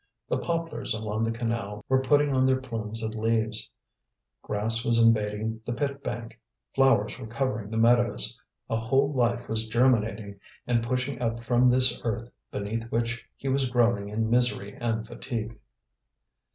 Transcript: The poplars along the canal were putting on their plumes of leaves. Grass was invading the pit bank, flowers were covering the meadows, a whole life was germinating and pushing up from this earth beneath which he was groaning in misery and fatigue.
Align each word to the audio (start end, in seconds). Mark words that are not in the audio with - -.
The 0.29 0.39
poplars 0.39 0.95
along 0.95 1.25
the 1.25 1.31
canal 1.31 1.85
were 1.87 2.01
putting 2.01 2.33
on 2.33 2.47
their 2.47 2.59
plumes 2.59 3.03
of 3.03 3.13
leaves. 3.13 3.69
Grass 4.41 4.83
was 4.83 4.97
invading 4.99 5.61
the 5.63 5.73
pit 5.73 6.03
bank, 6.03 6.39
flowers 6.73 7.19
were 7.19 7.27
covering 7.27 7.69
the 7.69 7.77
meadows, 7.77 8.41
a 8.67 8.77
whole 8.77 9.13
life 9.13 9.47
was 9.47 9.69
germinating 9.69 10.39
and 10.65 10.81
pushing 10.83 11.21
up 11.21 11.43
from 11.43 11.69
this 11.69 12.01
earth 12.03 12.31
beneath 12.49 12.85
which 12.91 13.27
he 13.35 13.47
was 13.47 13.69
groaning 13.69 14.09
in 14.09 14.27
misery 14.27 14.75
and 14.77 15.05
fatigue. 15.05 15.59